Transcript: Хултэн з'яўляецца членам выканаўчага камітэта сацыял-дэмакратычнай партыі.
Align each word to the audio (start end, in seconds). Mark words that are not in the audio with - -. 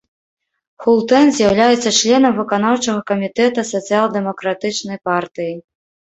Хултэн 0.83 1.27
з'яўляецца 1.39 1.89
членам 1.97 2.33
выканаўчага 2.39 3.01
камітэта 3.11 3.65
сацыял-дэмакратычнай 3.71 4.99
партыі. 5.11 5.53